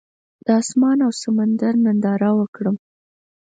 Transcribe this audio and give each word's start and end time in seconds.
د 0.45 0.47
اسمان 0.61 0.97
او 1.05 1.11
سمندر 1.21 1.73
ننداره 1.85 2.31
وکړم. 2.39 2.75